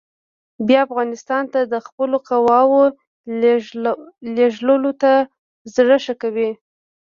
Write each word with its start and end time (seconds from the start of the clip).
بیا 0.67 0.81
به 0.83 0.85
افغانستان 0.87 1.43
ته 1.53 1.59
د 1.63 1.73
خپلو 1.87 2.17
قواوو 2.27 2.83
لېږلو 4.35 4.91
ته 5.01 5.11
زړه 5.75 5.97
ښه 6.05 6.13
کړي. 6.21 6.49